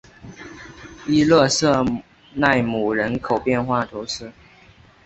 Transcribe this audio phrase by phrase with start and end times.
[1.05, 1.85] 伊勒瑟
[2.33, 4.31] 奈姆人口变化图示